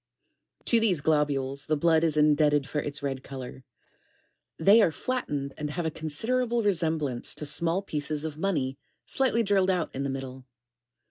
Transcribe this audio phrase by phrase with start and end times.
[0.65, 0.65] 21.
[0.65, 3.63] To these globules the blood is indebted for its red color.
[4.57, 9.93] They are flattened and have a considerable resemblance to small; of money slightly drilled out
[9.93, 10.45] in the middle (page SO.